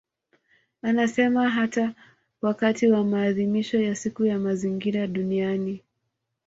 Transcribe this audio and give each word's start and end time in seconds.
Anasema 0.81 1.49
hata 1.49 1.93
wakati 2.41 2.87
wa 2.91 3.03
maadhimisho 3.03 3.83
wa 3.83 3.95
Siku 3.95 4.25
ya 4.25 4.39
Mazingira 4.39 5.07
Duniani 5.07 5.81